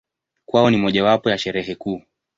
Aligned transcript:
Kwao 0.45 0.69
ni 0.69 0.77
mojawapo 0.77 1.29
ya 1.29 1.37
Sherehe 1.37 1.75
kuu. 1.75 2.01